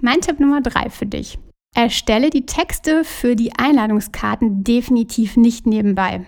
Mein 0.02 0.22
Tipp 0.22 0.40
Nummer 0.40 0.62
drei 0.62 0.90
für 0.90 1.08
dich. 1.08 1.40
Erstelle 1.76 2.30
die 2.30 2.46
Texte 2.46 3.04
für 3.04 3.36
die 3.36 3.54
Einladungskarten 3.58 4.64
definitiv 4.64 5.38
nicht 5.38 5.68
nebenbei. 5.68 6.26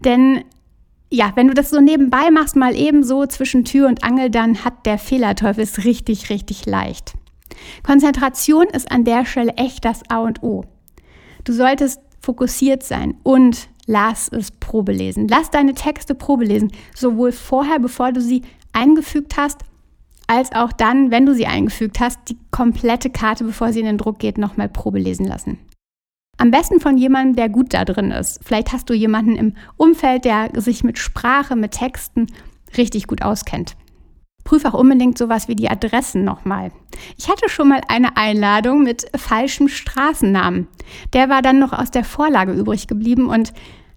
Denn 0.00 0.44
ja, 1.10 1.32
wenn 1.34 1.48
du 1.48 1.54
das 1.54 1.70
so 1.70 1.80
nebenbei 1.80 2.30
machst, 2.30 2.56
mal 2.56 2.74
eben 2.76 3.02
so 3.02 3.24
zwischen 3.26 3.64
Tür 3.64 3.88
und 3.88 4.04
Angel, 4.04 4.30
dann 4.30 4.64
hat 4.64 4.84
der 4.84 4.98
Fehlerteufel 4.98 5.64
es 5.64 5.84
richtig, 5.84 6.30
richtig 6.30 6.66
leicht. 6.66 7.14
Konzentration 7.82 8.66
ist 8.66 8.90
an 8.90 9.04
der 9.04 9.24
Stelle 9.24 9.54
echt 9.56 9.84
das 9.84 10.02
A 10.10 10.18
und 10.18 10.42
O. 10.42 10.64
Du 11.44 11.52
solltest 11.52 12.00
fokussiert 12.20 12.82
sein 12.82 13.14
und 13.22 13.68
lass 13.86 14.28
es 14.28 14.50
Probe 14.50 14.92
lesen. 14.92 15.28
Lass 15.28 15.50
deine 15.50 15.74
Texte 15.74 16.14
Probe 16.14 16.44
lesen, 16.44 16.70
sowohl 16.94 17.32
vorher, 17.32 17.78
bevor 17.78 18.12
du 18.12 18.20
sie 18.20 18.42
eingefügt 18.72 19.36
hast, 19.38 19.62
als 20.26 20.52
auch 20.52 20.72
dann, 20.72 21.10
wenn 21.10 21.24
du 21.24 21.34
sie 21.34 21.46
eingefügt 21.46 22.00
hast, 22.00 22.18
die 22.28 22.36
komplette 22.50 23.08
Karte, 23.08 23.44
bevor 23.44 23.72
sie 23.72 23.80
in 23.80 23.86
den 23.86 23.96
Druck 23.96 24.18
geht, 24.18 24.36
nochmal 24.36 24.68
Probe 24.68 24.98
lesen 24.98 25.26
lassen. 25.26 25.58
Am 26.40 26.52
besten 26.52 26.80
von 26.80 26.96
jemandem, 26.96 27.34
der 27.34 27.48
gut 27.48 27.74
da 27.74 27.84
drin 27.84 28.12
ist. 28.12 28.38
Vielleicht 28.44 28.72
hast 28.72 28.88
du 28.88 28.94
jemanden 28.94 29.34
im 29.34 29.54
Umfeld, 29.76 30.24
der 30.24 30.50
sich 30.54 30.84
mit 30.84 30.98
Sprache, 30.98 31.56
mit 31.56 31.72
Texten 31.72 32.26
richtig 32.76 33.08
gut 33.08 33.22
auskennt. 33.22 33.76
Prüf 34.44 34.64
auch 34.64 34.74
unbedingt 34.74 35.18
sowas 35.18 35.48
wie 35.48 35.56
die 35.56 35.68
Adressen 35.68 36.24
nochmal. 36.24 36.70
Ich 37.18 37.28
hatte 37.28 37.48
schon 37.48 37.68
mal 37.68 37.80
eine 37.88 38.16
Einladung 38.16 38.84
mit 38.84 39.06
falschem 39.16 39.68
Straßennamen. 39.68 40.68
Der 41.12 41.28
war 41.28 41.42
dann 41.42 41.58
noch 41.58 41.72
aus 41.72 41.90
der 41.90 42.04
Vorlage 42.04 42.52
übrig 42.52 42.86
geblieben 42.86 43.28
und 43.28 43.52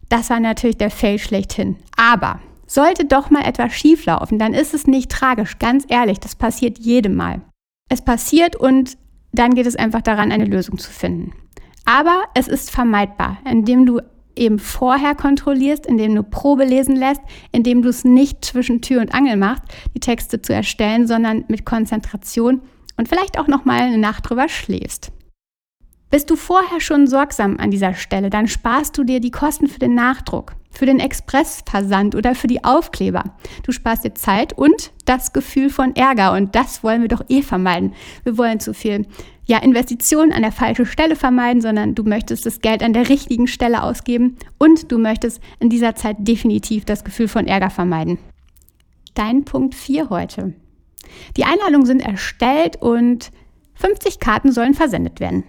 das 0.10 0.30
war 0.32 0.40
natürlich 0.40 0.78
der 0.78 0.92
Fail 0.92 1.20
schlechthin. 1.20 1.78
Aber 1.96 2.42
sollte 2.66 3.06
doch 3.06 3.30
mal 3.30 3.46
etwas 3.46 3.72
schieflaufen, 3.74 4.40
dann 4.40 4.54
ist 4.54 4.74
es 4.74 4.88
nicht 4.88 5.12
tragisch, 5.12 5.60
ganz 5.60 5.86
ehrlich, 5.88 6.20
das 6.20 6.36
passiert 6.36 6.80
jedem 6.80 7.16
Mal. 7.16 7.42
Es 7.88 8.02
passiert 8.02 8.56
und 8.56 8.98
dann 9.32 9.54
geht 9.54 9.68
es 9.68 9.76
einfach 9.76 10.02
daran, 10.02 10.32
eine 10.32 10.46
Lösung 10.46 10.78
zu 10.80 10.90
finden. 10.92 11.34
Aber 11.86 12.24
es 12.34 12.48
ist 12.48 12.72
vermeidbar, 12.72 13.38
indem 13.50 13.86
du 13.86 14.02
eben 14.36 14.60
vorher 14.60 15.16
kontrollierst, 15.16 15.86
indem 15.86 16.16
du 16.16 16.24
Probe 16.24 16.64
lesen 16.64 16.96
lässt, 16.96 17.22
indem 17.52 17.82
du 17.82 17.90
es 17.90 18.04
nicht 18.04 18.46
zwischen 18.46 18.82
Tür 18.82 19.02
und 19.02 19.14
Angel 19.14 19.38
machst, 19.38 19.64
die 19.96 20.00
Texte 20.00 20.42
zu 20.42 20.54
erstellen, 20.54 21.08
sondern 21.08 21.46
mit 21.48 21.66
Konzentration 21.66 22.62
und 22.98 23.10
vielleicht 23.10 23.38
auch 23.40 23.48
noch 23.48 23.66
mal 23.66 23.80
eine 23.82 23.98
Nacht 23.98 24.30
drüber 24.30 24.48
schläfst. 24.48 25.12
Bist 26.10 26.30
du 26.30 26.36
vorher 26.36 26.82
schon 26.82 27.08
sorgsam 27.08 27.58
an 27.58 27.72
dieser 27.72 27.94
Stelle, 27.94 28.30
dann 28.30 28.48
sparst 28.48 28.98
du 28.98 29.04
dir 29.04 29.20
die 29.20 29.32
Kosten 29.32 29.68
für 29.68 29.80
den 29.80 29.96
Nachdruck, 29.96 30.56
für 30.72 30.86
den 30.86 31.00
Expressversand 31.00 32.16
oder 32.16 32.34
für 32.34 32.48
die 32.48 32.64
Aufkleber. 32.64 33.24
Du 33.64 33.72
sparst 33.72 34.04
dir 34.04 34.14
Zeit 34.14 34.54
und 34.54 34.92
das 35.06 35.34
Gefühl 35.34 35.70
von 35.70 35.96
Ärger 35.96 36.34
und 36.34 36.56
das 36.56 36.84
wollen 36.84 37.02
wir 37.02 37.10
doch 37.10 37.24
eh 37.30 37.42
vermeiden. 37.42 37.94
Wir 38.24 38.38
wollen 38.38 38.60
zu 38.60 38.74
viel 38.74 39.06
ja, 39.46 39.58
Investitionen 39.58 40.32
an 40.32 40.44
der 40.44 40.52
falschen 40.52 40.86
Stelle 40.86 41.16
vermeiden, 41.16 41.62
sondern 41.62 41.94
du 41.94 42.04
möchtest 42.04 42.46
das 42.46 42.62
Geld 42.62 42.84
an 42.84 42.94
der 42.94 43.10
richtigen 43.10 43.48
Stelle 43.48 43.84
ausgeben 43.84 44.38
und 44.58 44.92
du 44.92 44.98
möchtest 44.98 45.42
in 45.60 45.70
dieser 45.70 45.96
Zeit 45.96 46.18
definitiv 46.20 46.86
das 46.86 47.04
Gefühl 47.04 47.28
von 47.28 47.48
Ärger 47.48 47.70
vermeiden. 47.70 48.18
Dein 49.14 49.44
Punkt 49.44 49.76
4 49.76 50.10
heute. 50.10 50.54
Die 51.36 51.44
Einladungen 51.44 51.86
sind 51.86 52.02
erstellt 52.02 52.82
und 52.82 53.32
50 53.76 54.20
Karten 54.20 54.52
sollen 54.52 54.74
versendet 54.74 55.20
werden. 55.20 55.44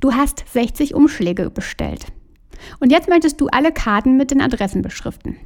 Du 0.00 0.14
hast 0.14 0.44
60 0.52 0.94
Umschläge 0.94 1.50
bestellt. 1.50 2.06
Und 2.80 2.90
jetzt 2.90 3.08
möchtest 3.08 3.40
du 3.40 3.48
alle 3.48 3.72
Karten 3.72 4.16
mit 4.16 4.30
den 4.30 4.40
Adressen 4.40 4.82
beschriften. 4.82 5.36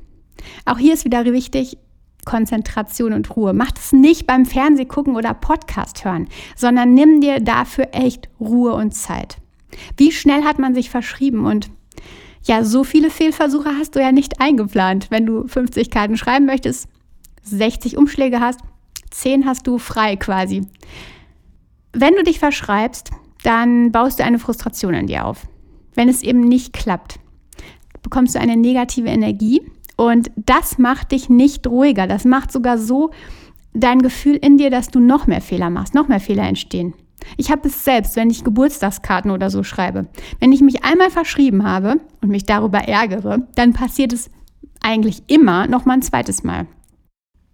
Auch 0.64 0.78
hier 0.78 0.94
ist 0.94 1.04
wieder 1.04 1.24
wichtig, 1.24 1.78
Konzentration 2.24 3.12
und 3.12 3.36
Ruhe. 3.36 3.52
Mach 3.52 3.70
das 3.70 3.92
nicht 3.92 4.26
beim 4.26 4.44
Fernsehgucken 4.44 5.16
oder 5.16 5.34
Podcast 5.34 6.04
hören, 6.04 6.28
sondern 6.56 6.94
nimm 6.94 7.20
dir 7.20 7.40
dafür 7.40 7.88
echt 7.92 8.28
Ruhe 8.38 8.74
und 8.74 8.92
Zeit. 8.92 9.38
Wie 9.96 10.12
schnell 10.12 10.44
hat 10.44 10.58
man 10.58 10.74
sich 10.74 10.90
verschrieben 10.90 11.46
und 11.46 11.70
ja, 12.44 12.64
so 12.64 12.84
viele 12.84 13.10
Fehlversuche 13.10 13.70
hast 13.78 13.94
du 13.94 14.00
ja 14.00 14.12
nicht 14.12 14.40
eingeplant. 14.40 15.10
Wenn 15.10 15.26
du 15.26 15.46
50 15.46 15.90
Karten 15.90 16.16
schreiben 16.16 16.46
möchtest, 16.46 16.88
60 17.42 17.96
Umschläge 17.96 18.40
hast, 18.40 18.60
10 19.10 19.46
hast 19.46 19.66
du 19.66 19.78
frei 19.78 20.16
quasi. 20.16 20.66
Wenn 21.92 22.14
du 22.14 22.22
dich 22.22 22.38
verschreibst, 22.38 23.10
dann 23.42 23.92
baust 23.92 24.18
du 24.18 24.24
eine 24.24 24.38
Frustration 24.38 24.94
in 24.94 25.06
dir 25.06 25.26
auf. 25.26 25.46
Wenn 25.98 26.08
es 26.08 26.22
eben 26.22 26.42
nicht 26.42 26.72
klappt, 26.72 27.18
bekommst 28.04 28.36
du 28.36 28.38
eine 28.38 28.56
negative 28.56 29.08
Energie 29.08 29.62
und 29.96 30.30
das 30.36 30.78
macht 30.78 31.10
dich 31.10 31.28
nicht 31.28 31.66
ruhiger. 31.66 32.06
Das 32.06 32.24
macht 32.24 32.52
sogar 32.52 32.78
so 32.78 33.10
dein 33.74 34.00
Gefühl 34.00 34.36
in 34.36 34.58
dir, 34.58 34.70
dass 34.70 34.90
du 34.90 35.00
noch 35.00 35.26
mehr 35.26 35.40
Fehler 35.40 35.70
machst, 35.70 35.96
noch 35.96 36.06
mehr 36.06 36.20
Fehler 36.20 36.44
entstehen. 36.44 36.94
Ich 37.36 37.50
habe 37.50 37.66
es 37.66 37.84
selbst, 37.84 38.14
wenn 38.14 38.30
ich 38.30 38.44
Geburtstagskarten 38.44 39.32
oder 39.32 39.50
so 39.50 39.64
schreibe. 39.64 40.06
Wenn 40.38 40.52
ich 40.52 40.60
mich 40.60 40.84
einmal 40.84 41.10
verschrieben 41.10 41.64
habe 41.64 41.96
und 42.20 42.28
mich 42.28 42.46
darüber 42.46 42.78
ärgere, 42.78 43.48
dann 43.56 43.72
passiert 43.72 44.12
es 44.12 44.30
eigentlich 44.80 45.24
immer 45.26 45.66
noch 45.66 45.84
mal 45.84 45.94
ein 45.94 46.02
zweites 46.02 46.44
Mal. 46.44 46.68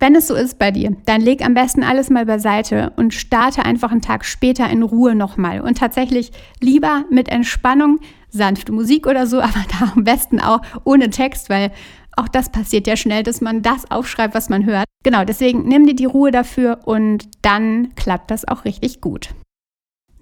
Wenn 0.04 0.16
es 0.16 0.26
so 0.26 0.34
ist 0.34 0.58
bei 0.58 0.70
dir, 0.70 0.94
dann 1.06 1.23
leg 1.23 1.42
am 1.42 1.54
besten 1.54 1.82
alles 1.82 2.11
mal 2.11 2.26
beiseite 2.26 2.92
und 2.96 3.14
starte 3.14 3.64
einfach 3.64 3.90
einen 3.90 4.02
Tag 4.02 4.26
später 4.26 4.68
in 4.68 4.82
Ruhe 4.82 5.14
nochmal. 5.14 5.62
Und 5.62 5.78
tatsächlich 5.78 6.30
lieber 6.61 7.06
mit 7.08 7.30
Entspannung, 7.30 8.00
sanfte 8.28 8.70
Musik 8.70 9.06
oder 9.06 9.26
so, 9.26 9.40
aber 9.40 9.64
da 9.70 9.92
am 9.96 10.04
besten 10.04 10.40
auch 10.40 10.61
ohne 10.84 11.08
Text, 11.08 11.49
weil 11.49 11.70
auch 12.18 12.28
das 12.28 12.52
passiert 12.52 12.87
ja 12.87 12.96
schnell, 12.96 13.23
dass 13.23 13.40
man 13.40 13.62
das 13.62 13.90
aufschreibt, 13.90 14.34
was 14.34 14.50
man 14.50 14.66
hört. 14.66 14.84
Genau, 15.04 15.25
deswegen 15.25 15.66
nimm 15.66 15.87
dir 15.87 15.96
die 15.96 16.04
Ruhe 16.04 16.30
dafür 16.30 16.80
und 16.84 17.26
dann 17.40 17.94
klappt 17.94 18.30
das 18.30 18.46
auch 18.46 18.66
richtig 18.66 19.00
gut. 19.00 19.30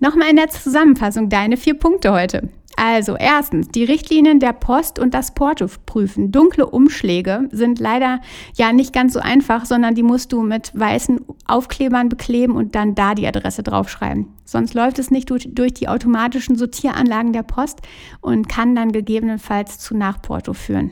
Nochmal 0.02 0.30
in 0.30 0.36
der 0.36 0.48
Zusammenfassung 0.48 1.28
deine 1.28 1.56
vier 1.56 1.74
Punkte 1.74 2.12
heute. 2.12 2.48
Also 2.74 3.14
erstens, 3.14 3.68
die 3.68 3.84
Richtlinien 3.84 4.40
der 4.40 4.52
Post 4.52 4.98
und 4.98 5.14
das 5.14 5.32
Porto 5.32 5.66
prüfen. 5.86 6.32
Dunkle 6.32 6.66
Umschläge 6.66 7.48
sind 7.52 7.78
leider 7.78 8.20
ja 8.56 8.72
nicht 8.72 8.92
ganz 8.92 9.12
so 9.12 9.20
einfach, 9.20 9.64
sondern 9.64 9.94
die 9.94 10.02
musst 10.02 10.32
du 10.32 10.42
mit 10.42 10.72
weißen 10.74 11.20
Aufklebern 11.46 12.08
bekleben 12.08 12.56
und 12.56 12.74
dann 12.74 12.96
da 12.96 13.14
die 13.14 13.28
Adresse 13.28 13.62
draufschreiben. 13.62 14.26
Sonst 14.44 14.74
läuft 14.74 14.98
es 14.98 15.12
nicht 15.12 15.30
durch, 15.30 15.48
durch 15.52 15.72
die 15.72 15.86
automatischen 15.86 16.56
Sortieranlagen 16.56 17.32
der 17.32 17.44
Post 17.44 17.82
und 18.20 18.48
kann 18.48 18.74
dann 18.74 18.90
gegebenenfalls 18.90 19.78
zu 19.78 19.96
Nachporto 19.96 20.52
führen. 20.52 20.90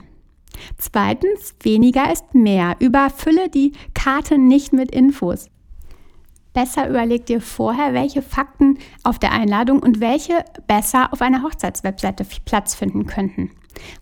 Zweitens, 0.79 1.57
weniger 1.65 2.13
ist 2.13 2.33
mehr. 2.37 2.77
Überfülle 2.79 3.49
die 3.49 3.73
Karte 3.93 4.39
nicht 4.39 4.73
mit 4.73 4.93
Infos. 4.93 5.51
Besser 6.53 6.89
überleg 6.89 7.27
dir 7.27 7.41
vorher, 7.41 7.95
welche 7.95 8.23
Fakten 8.23 8.79
auf 9.05 9.19
der 9.19 9.33
Einladung 9.33 9.81
und 9.81 10.01
welche 10.01 10.45
besser 10.67 11.13
auf 11.13 11.23
einer 11.23 11.43
Hochzeitswebseite 11.43 12.27
Platz 12.45 12.75
finden 12.75 13.07
könnten. 13.07 13.51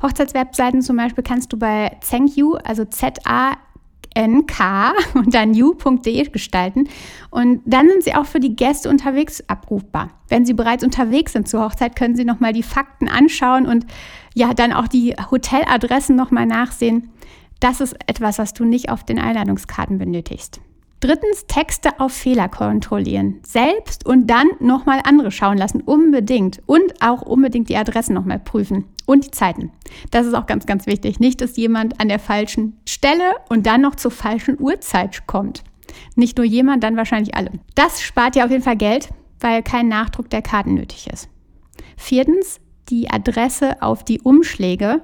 Hochzeitswebseiten 0.02 0.80
zum 0.80 0.96
Beispiel 0.96 1.22
kannst 1.22 1.52
du 1.52 1.58
bei 1.58 1.96
ZankYou, 2.00 2.54
also 2.64 2.84
Z-A 2.84 3.56
nk 4.14 4.94
und 5.14 5.34
dann 5.34 5.54
you.de 5.54 6.28
gestalten. 6.30 6.88
Und 7.30 7.60
dann 7.64 7.88
sind 7.88 8.04
sie 8.04 8.14
auch 8.14 8.26
für 8.26 8.40
die 8.40 8.56
Gäste 8.56 8.88
unterwegs 8.88 9.42
abrufbar. 9.46 10.10
Wenn 10.28 10.44
sie 10.44 10.54
bereits 10.54 10.84
unterwegs 10.84 11.32
sind 11.32 11.48
zur 11.48 11.62
Hochzeit, 11.62 11.96
können 11.96 12.16
sie 12.16 12.24
nochmal 12.24 12.52
die 12.52 12.62
Fakten 12.62 13.08
anschauen 13.08 13.66
und 13.66 13.86
ja, 14.34 14.54
dann 14.54 14.72
auch 14.72 14.88
die 14.88 15.14
Hoteladressen 15.30 16.16
nochmal 16.16 16.46
nachsehen. 16.46 17.10
Das 17.60 17.80
ist 17.80 17.96
etwas, 18.06 18.38
was 18.38 18.54
du 18.54 18.64
nicht 18.64 18.88
auf 18.90 19.04
den 19.04 19.18
Einladungskarten 19.18 19.98
benötigst. 19.98 20.60
Drittens, 21.00 21.46
Texte 21.46 22.00
auf 22.00 22.12
Fehler 22.12 22.48
kontrollieren. 22.48 23.40
Selbst 23.46 24.04
und 24.04 24.26
dann 24.26 24.48
nochmal 24.58 25.00
andere 25.04 25.30
schauen 25.30 25.56
lassen. 25.56 25.80
Unbedingt. 25.80 26.60
Und 26.66 27.00
auch 27.00 27.22
unbedingt 27.22 27.68
die 27.68 27.76
Adressen 27.76 28.14
nochmal 28.14 28.40
prüfen. 28.40 28.84
Und 29.06 29.24
die 29.24 29.30
Zeiten. 29.30 29.70
Das 30.10 30.26
ist 30.26 30.34
auch 30.34 30.46
ganz, 30.46 30.66
ganz 30.66 30.86
wichtig. 30.86 31.20
Nicht, 31.20 31.40
dass 31.40 31.56
jemand 31.56 32.00
an 32.00 32.08
der 32.08 32.18
falschen 32.18 32.78
Stelle 32.86 33.36
und 33.48 33.66
dann 33.66 33.80
noch 33.80 33.94
zur 33.94 34.10
falschen 34.10 34.60
Uhrzeit 34.60 35.26
kommt. 35.26 35.62
Nicht 36.16 36.36
nur 36.36 36.46
jemand, 36.46 36.82
dann 36.82 36.96
wahrscheinlich 36.96 37.34
alle. 37.34 37.52
Das 37.74 38.02
spart 38.02 38.34
dir 38.34 38.44
auf 38.44 38.50
jeden 38.50 38.64
Fall 38.64 38.76
Geld, 38.76 39.08
weil 39.40 39.62
kein 39.62 39.88
Nachdruck 39.88 40.28
der 40.30 40.42
Karten 40.42 40.74
nötig 40.74 41.08
ist. 41.12 41.28
Viertens, 41.96 42.60
die 42.90 43.08
Adresse 43.10 43.82
auf 43.82 44.04
die 44.04 44.20
Umschläge 44.20 45.02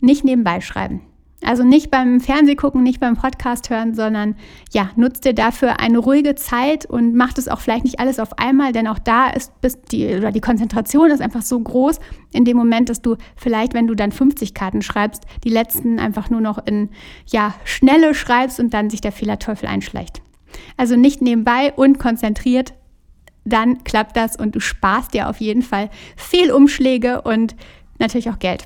nicht 0.00 0.24
nebenbei 0.24 0.60
schreiben. 0.60 1.02
Also 1.42 1.64
nicht 1.64 1.90
beim 1.90 2.20
Fernsehgucken, 2.20 2.82
nicht 2.82 3.00
beim 3.00 3.16
Podcast 3.16 3.70
hören, 3.70 3.94
sondern 3.94 4.36
ja, 4.72 4.90
nutzt 4.96 5.24
dir 5.24 5.32
dafür 5.32 5.80
eine 5.80 5.98
ruhige 5.98 6.34
Zeit 6.34 6.84
und 6.84 7.14
macht 7.14 7.38
es 7.38 7.48
auch 7.48 7.60
vielleicht 7.60 7.84
nicht 7.84 7.98
alles 7.98 8.18
auf 8.18 8.38
einmal, 8.38 8.72
denn 8.72 8.86
auch 8.86 8.98
da 8.98 9.28
ist 9.30 9.52
die 9.90 10.16
oder 10.16 10.32
die 10.32 10.42
Konzentration 10.42 11.10
ist 11.10 11.22
einfach 11.22 11.42
so 11.42 11.58
groß 11.58 11.98
in 12.32 12.44
dem 12.44 12.58
Moment, 12.58 12.90
dass 12.90 13.00
du 13.00 13.16
vielleicht, 13.36 13.72
wenn 13.72 13.86
du 13.86 13.94
dann 13.94 14.12
50 14.12 14.52
Karten 14.52 14.82
schreibst, 14.82 15.24
die 15.42 15.48
letzten 15.48 15.98
einfach 15.98 16.28
nur 16.28 16.42
noch 16.42 16.58
in 16.66 16.90
ja, 17.26 17.54
Schnelle 17.64 18.14
schreibst 18.14 18.60
und 18.60 18.74
dann 18.74 18.90
sich 18.90 19.00
der 19.00 19.12
Fehlerteufel 19.12 19.66
einschleicht. 19.66 20.20
Also 20.76 20.96
nicht 20.96 21.22
nebenbei 21.22 21.72
und 21.74 21.98
konzentriert, 21.98 22.74
dann 23.46 23.82
klappt 23.84 24.16
das 24.16 24.36
und 24.36 24.54
du 24.54 24.60
sparst 24.60 25.14
dir 25.14 25.28
auf 25.30 25.40
jeden 25.40 25.62
Fall 25.62 25.88
viel 26.16 26.52
Umschläge 26.52 27.22
und 27.22 27.56
natürlich 27.98 28.28
auch 28.28 28.38
Geld. 28.38 28.64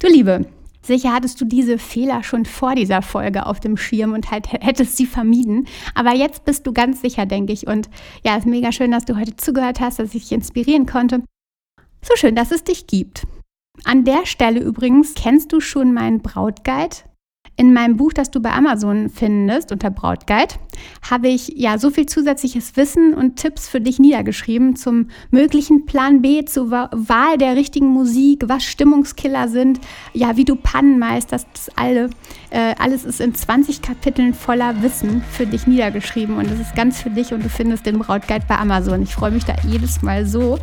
Du 0.00 0.08
Liebe, 0.08 0.46
Sicher 0.86 1.12
hattest 1.12 1.40
du 1.40 1.44
diese 1.44 1.78
Fehler 1.78 2.22
schon 2.22 2.44
vor 2.44 2.76
dieser 2.76 3.02
Folge 3.02 3.46
auf 3.46 3.58
dem 3.58 3.76
Schirm 3.76 4.12
und 4.12 4.30
halt 4.30 4.52
hättest 4.52 4.96
sie 4.96 5.06
vermieden. 5.06 5.66
Aber 5.94 6.14
jetzt 6.14 6.44
bist 6.44 6.64
du 6.64 6.72
ganz 6.72 7.00
sicher, 7.00 7.26
denke 7.26 7.52
ich. 7.52 7.66
Und 7.66 7.90
ja, 8.24 8.34
es 8.34 8.44
ist 8.44 8.50
mega 8.50 8.70
schön, 8.70 8.92
dass 8.92 9.04
du 9.04 9.16
heute 9.16 9.34
zugehört 9.34 9.80
hast, 9.80 9.98
dass 9.98 10.14
ich 10.14 10.22
dich 10.22 10.32
inspirieren 10.32 10.86
konnte. 10.86 11.24
So 12.02 12.14
schön, 12.14 12.36
dass 12.36 12.52
es 12.52 12.62
dich 12.62 12.86
gibt. 12.86 13.26
An 13.84 14.04
der 14.04 14.26
Stelle 14.26 14.60
übrigens 14.60 15.14
kennst 15.14 15.52
du 15.52 15.60
schon 15.60 15.92
meinen 15.92 16.22
Brautguide. 16.22 16.96
In 17.58 17.72
meinem 17.72 17.96
Buch, 17.96 18.12
das 18.12 18.30
du 18.30 18.40
bei 18.40 18.52
Amazon 18.52 19.08
findest, 19.08 19.72
unter 19.72 19.90
Brautguide, 19.90 20.54
habe 21.10 21.28
ich 21.28 21.54
ja 21.56 21.78
so 21.78 21.88
viel 21.88 22.04
zusätzliches 22.04 22.76
Wissen 22.76 23.14
und 23.14 23.36
Tipps 23.36 23.66
für 23.66 23.80
dich 23.80 23.98
niedergeschrieben 23.98 24.76
zum 24.76 25.08
möglichen 25.30 25.86
Plan 25.86 26.20
B, 26.20 26.44
zur 26.44 26.70
Wahl 26.70 27.38
der 27.38 27.56
richtigen 27.56 27.86
Musik, 27.86 28.44
was 28.46 28.62
Stimmungskiller 28.64 29.48
sind, 29.48 29.80
ja, 30.12 30.36
wie 30.36 30.44
du 30.44 30.54
Pannen 30.54 30.98
meisterst, 30.98 31.48
das 31.54 31.70
alle, 31.76 32.10
äh, 32.50 32.74
alles 32.78 33.06
ist 33.06 33.22
in 33.22 33.34
20 33.34 33.80
Kapiteln 33.80 34.34
voller 34.34 34.82
Wissen 34.82 35.22
für 35.30 35.46
dich 35.46 35.66
niedergeschrieben 35.66 36.36
und 36.36 36.50
es 36.50 36.60
ist 36.60 36.76
ganz 36.76 37.00
für 37.00 37.10
dich 37.10 37.32
und 37.32 37.42
du 37.42 37.48
findest 37.48 37.86
den 37.86 37.98
Brautguide 37.98 38.44
bei 38.46 38.58
Amazon. 38.58 39.00
Ich 39.00 39.14
freue 39.14 39.30
mich 39.30 39.44
da 39.44 39.54
jedes 39.66 40.02
Mal 40.02 40.26
so, 40.26 40.58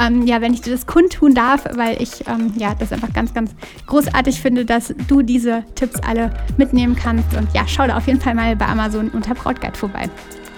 ähm, 0.00 0.26
ja, 0.26 0.40
wenn 0.40 0.54
ich 0.54 0.62
dir 0.62 0.72
das 0.72 0.86
kundtun 0.86 1.34
darf, 1.34 1.64
weil 1.74 2.00
ich 2.00 2.26
ähm, 2.26 2.52
ja, 2.56 2.74
das 2.74 2.92
einfach 2.92 3.12
ganz, 3.12 3.34
ganz 3.34 3.54
großartig 3.86 4.40
finde, 4.40 4.64
dass 4.64 4.94
du 5.08 5.22
diese 5.22 5.64
Tipps 5.74 6.00
alle 6.00 6.31
mitnehmen 6.56 6.96
kannst. 6.96 7.34
Und 7.36 7.52
ja, 7.54 7.62
schau 7.66 7.86
da 7.86 7.96
auf 7.96 8.06
jeden 8.06 8.20
Fall 8.20 8.34
mal 8.34 8.56
bei 8.56 8.66
Amazon 8.66 9.08
unter 9.08 9.34
Brautguide 9.34 9.76
vorbei. 9.76 10.08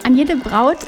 An 0.05 0.17
jede 0.17 0.37
Braut, 0.37 0.79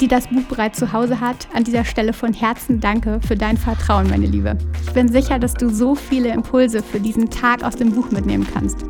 die 0.00 0.08
das 0.08 0.26
Buch 0.28 0.42
bereits 0.48 0.78
zu 0.78 0.92
Hause 0.92 1.20
hat, 1.20 1.48
an 1.54 1.64
dieser 1.64 1.84
Stelle 1.84 2.12
von 2.12 2.32
Herzen 2.32 2.80
danke 2.80 3.20
für 3.26 3.36
dein 3.36 3.56
Vertrauen, 3.56 4.08
meine 4.08 4.26
Liebe. 4.26 4.56
Ich 4.86 4.92
bin 4.92 5.08
sicher, 5.08 5.38
dass 5.38 5.54
du 5.54 5.68
so 5.68 5.94
viele 5.94 6.30
Impulse 6.30 6.82
für 6.82 7.00
diesen 7.00 7.30
Tag 7.30 7.62
aus 7.62 7.76
dem 7.76 7.92
Buch 7.92 8.10
mitnehmen 8.10 8.46
kannst. 8.52 8.84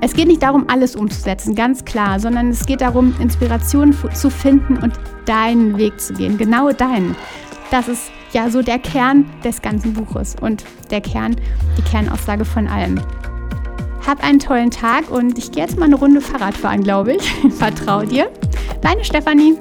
Es 0.00 0.14
geht 0.14 0.28
nicht 0.28 0.42
darum, 0.42 0.64
alles 0.68 0.94
umzusetzen, 0.94 1.56
ganz 1.56 1.84
klar, 1.84 2.20
sondern 2.20 2.50
es 2.50 2.66
geht 2.66 2.80
darum, 2.80 3.14
Inspiration 3.20 3.94
zu 4.14 4.30
finden 4.30 4.78
und 4.78 4.94
deinen 5.24 5.76
Weg 5.76 6.00
zu 6.00 6.14
gehen, 6.14 6.38
genau 6.38 6.70
deinen. 6.70 7.16
Das 7.70 7.88
ist 7.88 8.10
ja 8.32 8.48
so 8.48 8.62
der 8.62 8.78
Kern 8.78 9.26
des 9.44 9.60
ganzen 9.60 9.94
Buches 9.94 10.36
und 10.40 10.64
der 10.90 11.00
Kern, 11.00 11.36
die 11.76 11.82
Kernaussage 11.82 12.44
von 12.44 12.68
allem. 12.68 13.00
Hab 14.08 14.24
einen 14.24 14.38
tollen 14.38 14.70
Tag 14.70 15.10
und 15.10 15.36
ich 15.36 15.52
gehe 15.52 15.62
jetzt 15.62 15.78
mal 15.78 15.84
eine 15.84 15.96
Runde 15.96 16.22
Fahrrad 16.22 16.56
fahren, 16.56 16.82
glaube 16.82 17.16
ich. 17.16 17.30
Vertrau 17.58 18.06
dir. 18.06 18.30
Deine 18.80 19.04
Stefanie. 19.04 19.58